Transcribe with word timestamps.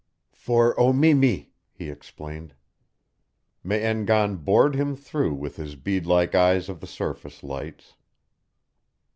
"For 0.33 0.73
O 0.79 0.91
mi 0.93 1.13
mi," 1.13 1.51
he 1.71 1.91
explained. 1.91 2.55
Me 3.63 3.75
en 3.79 4.05
gan 4.05 4.37
bored 4.37 4.73
him 4.73 4.95
through 4.95 5.35
with 5.35 5.57
his 5.57 5.75
bead 5.75 6.07
like 6.07 6.33
eyes 6.33 6.69
of 6.69 6.79
the 6.79 6.87
surface 6.87 7.43
lights. 7.43 7.93